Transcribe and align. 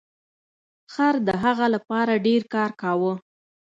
خر 0.93 1.15
د 1.27 1.29
هغه 1.43 1.65
لپاره 1.75 2.13
ډیر 2.27 2.41
کار 2.53 2.71
کاوه. 2.81 3.13